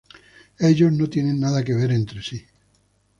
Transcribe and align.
Ellos 0.57 0.91
no 0.91 1.07
tienen 1.11 1.39
nada 1.39 1.63
que 1.63 1.75
ver 1.75 1.91
entre 1.91 2.23
sí. 2.23 2.43